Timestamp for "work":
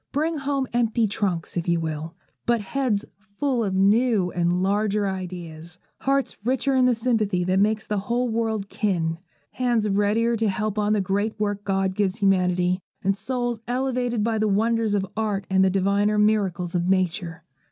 11.39-11.63